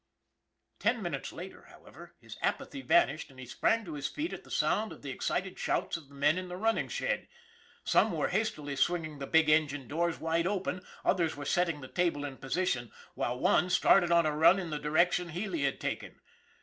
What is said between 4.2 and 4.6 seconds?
at the